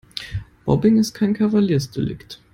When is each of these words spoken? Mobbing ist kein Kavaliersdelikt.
Mobbing 0.65 0.97
ist 0.97 1.13
kein 1.13 1.35
Kavaliersdelikt. 1.35 2.41